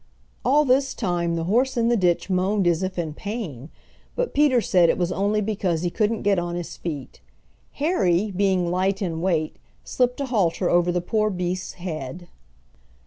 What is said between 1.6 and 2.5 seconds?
in the ditch